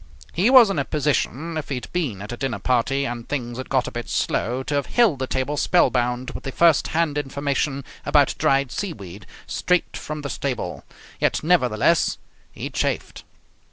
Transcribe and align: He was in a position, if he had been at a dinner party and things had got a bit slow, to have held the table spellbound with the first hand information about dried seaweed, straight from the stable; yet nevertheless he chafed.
He 0.33 0.49
was 0.49 0.71
in 0.71 0.79
a 0.79 0.83
position, 0.83 1.57
if 1.57 1.69
he 1.69 1.75
had 1.75 1.93
been 1.93 2.23
at 2.23 2.31
a 2.31 2.37
dinner 2.37 2.57
party 2.57 3.05
and 3.05 3.29
things 3.29 3.59
had 3.59 3.69
got 3.69 3.87
a 3.87 3.91
bit 3.91 4.09
slow, 4.09 4.63
to 4.63 4.73
have 4.73 4.87
held 4.87 5.19
the 5.19 5.27
table 5.27 5.57
spellbound 5.57 6.31
with 6.31 6.43
the 6.43 6.51
first 6.51 6.87
hand 6.87 7.19
information 7.19 7.83
about 8.03 8.33
dried 8.39 8.71
seaweed, 8.71 9.27
straight 9.45 9.95
from 9.95 10.23
the 10.23 10.29
stable; 10.31 10.83
yet 11.19 11.43
nevertheless 11.43 12.17
he 12.51 12.67
chafed. 12.71 13.23